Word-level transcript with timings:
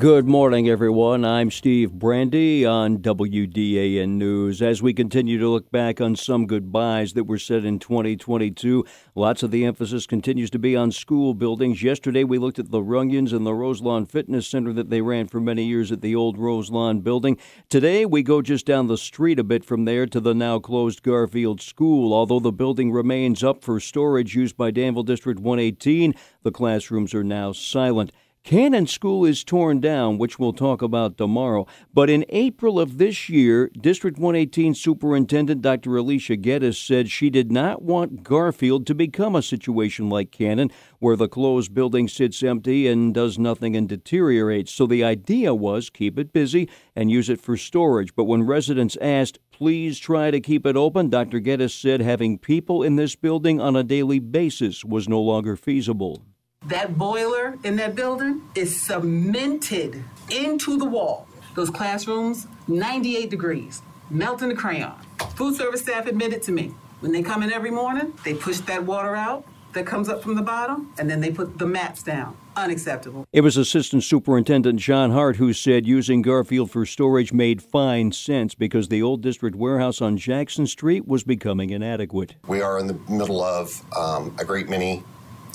Good 0.00 0.26
morning, 0.26 0.66
everyone. 0.66 1.26
I'm 1.26 1.50
Steve 1.50 1.92
Brandy 1.92 2.64
on 2.64 3.00
WDAN 3.00 4.08
News. 4.08 4.62
As 4.62 4.80
we 4.80 4.94
continue 4.94 5.38
to 5.38 5.46
look 5.46 5.70
back 5.70 6.00
on 6.00 6.16
some 6.16 6.46
goodbyes 6.46 7.12
that 7.12 7.24
were 7.24 7.36
said 7.36 7.66
in 7.66 7.78
2022, 7.78 8.86
lots 9.14 9.42
of 9.42 9.50
the 9.50 9.66
emphasis 9.66 10.06
continues 10.06 10.48
to 10.52 10.58
be 10.58 10.74
on 10.74 10.90
school 10.90 11.34
buildings. 11.34 11.82
Yesterday, 11.82 12.24
we 12.24 12.38
looked 12.38 12.58
at 12.58 12.70
the 12.70 12.80
Rungions 12.80 13.34
and 13.34 13.44
the 13.44 13.52
Roselawn 13.52 14.06
Fitness 14.06 14.48
Center 14.48 14.72
that 14.72 14.88
they 14.88 15.02
ran 15.02 15.26
for 15.28 15.38
many 15.38 15.64
years 15.64 15.92
at 15.92 16.00
the 16.00 16.16
old 16.16 16.38
Roselawn 16.38 17.00
building. 17.00 17.36
Today, 17.68 18.06
we 18.06 18.22
go 18.22 18.40
just 18.40 18.64
down 18.64 18.86
the 18.86 18.96
street 18.96 19.38
a 19.38 19.44
bit 19.44 19.66
from 19.66 19.84
there 19.84 20.06
to 20.06 20.18
the 20.18 20.32
now 20.32 20.58
closed 20.58 21.02
Garfield 21.02 21.60
School. 21.60 22.14
Although 22.14 22.40
the 22.40 22.52
building 22.52 22.90
remains 22.90 23.44
up 23.44 23.62
for 23.62 23.78
storage 23.78 24.34
used 24.34 24.56
by 24.56 24.70
Danville 24.70 25.02
District 25.02 25.38
118, 25.38 26.14
the 26.42 26.52
classrooms 26.52 27.12
are 27.12 27.22
now 27.22 27.52
silent. 27.52 28.12
Cannon 28.42 28.88
School 28.88 29.24
is 29.26 29.44
torn 29.44 29.80
down, 29.80 30.18
which 30.18 30.38
we'll 30.38 30.52
talk 30.52 30.82
about 30.82 31.16
tomorrow. 31.16 31.66
But 31.94 32.10
in 32.10 32.24
April 32.30 32.80
of 32.80 32.98
this 32.98 33.28
year, 33.28 33.70
District 33.80 34.18
118 34.18 34.74
Superintendent 34.74 35.62
Dr. 35.62 35.96
Alicia 35.96 36.36
Geddes 36.36 36.76
said 36.76 37.10
she 37.10 37.30
did 37.30 37.52
not 37.52 37.82
want 37.82 38.24
Garfield 38.24 38.86
to 38.88 38.94
become 38.94 39.36
a 39.36 39.42
situation 39.42 40.08
like 40.08 40.32
Cannon, 40.32 40.70
where 40.98 41.14
the 41.14 41.28
closed 41.28 41.74
building 41.74 42.08
sits 42.08 42.42
empty 42.42 42.88
and 42.88 43.14
does 43.14 43.38
nothing 43.38 43.76
and 43.76 43.88
deteriorates. 43.88 44.72
So 44.72 44.86
the 44.86 45.04
idea 45.04 45.54
was 45.54 45.88
keep 45.88 46.18
it 46.18 46.32
busy 46.32 46.68
and 46.96 47.10
use 47.10 47.28
it 47.28 47.40
for 47.40 47.56
storage. 47.56 48.16
But 48.16 48.24
when 48.24 48.42
residents 48.42 48.96
asked, 49.00 49.38
please 49.52 49.98
try 49.98 50.32
to 50.32 50.40
keep 50.40 50.66
it 50.66 50.76
open, 50.76 51.08
Dr. 51.08 51.38
Geddes 51.38 51.74
said 51.74 52.00
having 52.00 52.38
people 52.38 52.82
in 52.82 52.96
this 52.96 53.14
building 53.14 53.60
on 53.60 53.76
a 53.76 53.84
daily 53.84 54.18
basis 54.18 54.84
was 54.84 55.08
no 55.08 55.20
longer 55.20 55.54
feasible. 55.56 56.24
That 56.66 56.98
boiler 56.98 57.58
in 57.64 57.76
that 57.76 57.96
building 57.96 58.42
is 58.54 58.80
cemented 58.80 60.04
into 60.30 60.76
the 60.76 60.84
wall. 60.84 61.26
Those 61.54 61.70
classrooms, 61.70 62.46
98 62.68 63.30
degrees, 63.30 63.82
melting 64.10 64.50
the 64.50 64.54
crayon. 64.54 64.94
Food 65.34 65.56
service 65.56 65.80
staff 65.80 66.06
admitted 66.06 66.42
to 66.42 66.52
me 66.52 66.74
when 67.00 67.12
they 67.12 67.22
come 67.22 67.42
in 67.42 67.50
every 67.50 67.70
morning, 67.70 68.12
they 68.24 68.34
push 68.34 68.58
that 68.60 68.84
water 68.84 69.16
out 69.16 69.44
that 69.72 69.86
comes 69.86 70.08
up 70.08 70.22
from 70.22 70.34
the 70.34 70.42
bottom, 70.42 70.92
and 70.98 71.08
then 71.08 71.20
they 71.20 71.30
put 71.30 71.58
the 71.58 71.66
mats 71.66 72.02
down. 72.02 72.36
Unacceptable. 72.56 73.26
It 73.32 73.40
was 73.40 73.56
Assistant 73.56 74.04
Superintendent 74.04 74.78
John 74.78 75.12
Hart 75.12 75.36
who 75.36 75.52
said 75.52 75.86
using 75.86 76.22
Garfield 76.22 76.70
for 76.70 76.84
storage 76.84 77.32
made 77.32 77.62
fine 77.62 78.12
sense 78.12 78.54
because 78.54 78.88
the 78.88 79.02
old 79.02 79.22
district 79.22 79.56
warehouse 79.56 80.00
on 80.00 80.18
Jackson 80.18 80.66
Street 80.66 81.08
was 81.08 81.24
becoming 81.24 81.70
inadequate. 81.70 82.34
We 82.46 82.60
are 82.60 82.78
in 82.78 82.86
the 82.86 82.98
middle 83.08 83.42
of 83.42 83.82
um, 83.96 84.36
a 84.38 84.44
great 84.44 84.68
many 84.68 85.02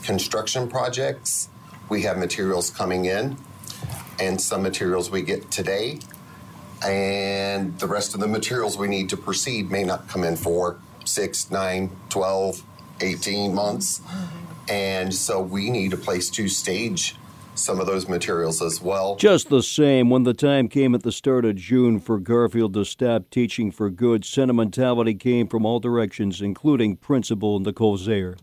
construction 0.05 0.69
projects. 0.69 1.49
We 1.89 2.03
have 2.03 2.17
materials 2.17 2.69
coming 2.69 3.05
in, 3.05 3.37
and 4.19 4.39
some 4.39 4.61
materials 4.61 5.11
we 5.11 5.21
get 5.23 5.51
today, 5.51 5.99
and 6.85 7.77
the 7.79 7.87
rest 7.87 8.13
of 8.13 8.19
the 8.19 8.27
materials 8.27 8.77
we 8.77 8.87
need 8.87 9.09
to 9.09 9.17
proceed 9.17 9.69
may 9.69 9.83
not 9.83 10.07
come 10.07 10.23
in 10.23 10.35
for 10.35 10.79
six, 11.03 11.51
nine, 11.51 11.89
12, 12.09 12.63
18 13.01 13.53
months. 13.53 14.01
And 14.69 15.13
so 15.13 15.41
we 15.41 15.69
need 15.69 15.93
a 15.93 15.97
place 15.97 16.29
to 16.31 16.47
stage 16.47 17.15
some 17.53 17.79
of 17.79 17.87
those 17.87 18.09
materials 18.09 18.61
as 18.61 18.81
well. 18.81 19.15
Just 19.15 19.49
the 19.49 19.63
same, 19.63 20.09
when 20.09 20.23
the 20.23 20.33
time 20.33 20.67
came 20.67 20.93
at 20.93 21.03
the 21.03 21.11
start 21.11 21.45
of 21.45 21.55
June 21.55 21.99
for 21.99 22.19
Garfield 22.19 22.73
to 22.73 22.83
stop 22.83 23.29
teaching 23.29 23.71
for 23.71 23.89
good, 23.89 24.25
sentimentality 24.25 25.13
came 25.13 25.47
from 25.47 25.65
all 25.65 25.79
directions, 25.79 26.41
including 26.41 26.97
Principal 26.97 27.59
Nicole 27.59 27.97
Zayer 27.97 28.35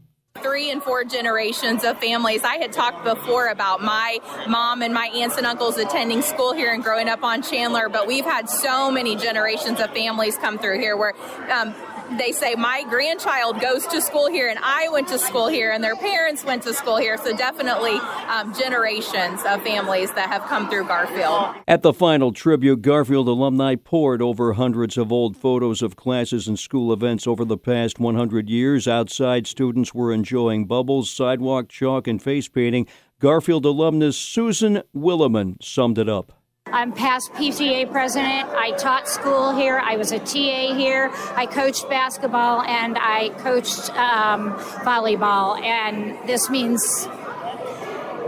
three 0.53 0.71
and 0.71 0.83
four 0.83 1.03
generations 1.03 1.83
of 1.83 1.99
families. 1.99 2.45
I 2.45 2.57
had 2.57 2.75
talked 2.75 3.05
before 3.05 3.47
about 3.49 3.81
my 3.81 4.19
mom 4.47 4.83
and 4.83 4.93
my 4.93 5.07
aunts 5.07 5.39
and 5.39 5.47
uncles 5.47 5.79
attending 5.79 6.21
school 6.21 6.53
here 6.53 6.75
and 6.75 6.85
growing 6.85 7.09
up 7.09 7.25
on 7.25 7.43
Chandler, 7.43 7.89
but 7.89 8.07
we've 8.07 8.27
had 8.27 8.51
so 8.51 8.91
many 8.91 9.17
generations 9.17 9.81
of 9.81 9.89
families 9.95 10.37
come 10.37 10.59
through 10.59 10.79
here 10.79 10.95
where 10.95 11.15
um, 11.51 11.75
they 12.19 12.33
say 12.33 12.55
my 12.55 12.85
grandchild 12.89 13.61
goes 13.61 13.87
to 13.89 14.01
school 14.01 14.29
here 14.29 14.49
and 14.49 14.59
I 14.63 14.89
went 14.91 15.09
to 15.09 15.19
school 15.19 15.49
here 15.49 15.73
and 15.73 15.83
their 15.83 15.97
parents 15.97 16.45
went 16.45 16.63
to 16.65 16.75
school 16.75 16.97
here. 16.97 17.17
So 17.17 17.37
definitely 17.37 17.97
um, 18.29 18.55
generations 18.55 19.41
of 19.47 19.63
families 19.63 20.13
that 20.13 20.29
have 20.29 20.43
come 20.45 20.69
through 20.69 20.87
Garfield. 20.87 21.55
At 21.67 21.83
the 21.83 21.93
final 21.93 22.33
tribute, 22.33 22.83
Garfield 22.83 23.29
alumni 23.29 23.75
pored 23.77 24.23
over 24.23 24.55
hundreds 24.55 24.97
of 24.97 25.13
old 25.13 25.37
photos 25.37 25.83
of 25.83 25.97
classes 25.97 26.49
and 26.49 26.59
school 26.59 26.93
events 26.93 27.27
over 27.27 27.45
the 27.45 27.59
past 27.59 27.99
100 27.99 28.49
years. 28.49 28.89
Outside, 28.89 29.47
students 29.47 29.95
were 29.95 30.13
enjoying 30.13 30.67
bubbles, 30.67 31.11
sidewalk 31.11 31.69
chalk, 31.69 32.07
and 32.07 32.23
face 32.23 32.49
painting. 32.49 32.87
Garfield 33.21 33.65
alumnus 33.65 34.17
Susan 34.17 34.83
Williman 34.95 35.63
summed 35.63 35.99
it 35.99 36.09
up. 36.09 36.42
I'm 36.73 36.91
past 36.91 37.33
PTA 37.35 37.93
president. 37.93 38.49
I 38.51 38.71
taught 38.73 39.07
school 39.07 39.55
here. 39.55 39.79
I 39.85 39.97
was 39.99 40.11
a 40.11 40.19
TA 40.19 40.75
here. 40.75 41.11
I 41.37 41.45
coached 41.45 41.87
basketball 41.91 42.63
and 42.63 42.97
I 42.99 43.29
coached 43.39 43.91
um, 43.91 44.55
volleyball. 44.85 45.61
And 45.61 46.17
this 46.27 46.49
means 46.49 47.07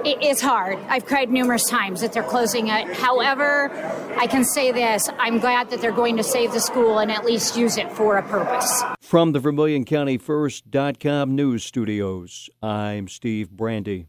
it's 0.04 0.42
hard. 0.42 0.78
I've 0.88 1.06
cried 1.06 1.30
numerous 1.30 1.68
times 1.68 2.02
that 2.02 2.12
they're 2.12 2.22
closing 2.22 2.68
it. 2.68 2.94
However, 2.94 3.70
I 4.18 4.26
can 4.26 4.44
say 4.44 4.72
this 4.72 5.08
I'm 5.18 5.38
glad 5.38 5.70
that 5.70 5.80
they're 5.80 5.90
going 5.90 6.18
to 6.18 6.22
save 6.22 6.52
the 6.52 6.60
school 6.60 6.98
and 6.98 7.10
at 7.10 7.24
least 7.24 7.56
use 7.56 7.78
it 7.78 7.90
for 7.90 8.18
a 8.18 8.22
purpose. 8.22 8.82
From 9.00 9.32
the 9.32 9.40
Vermilion 9.40 9.86
County 9.86 10.18
First.com 10.18 11.34
news 11.34 11.64
studios, 11.64 12.50
I'm 12.62 13.08
Steve 13.08 13.50
Brandy. 13.50 14.08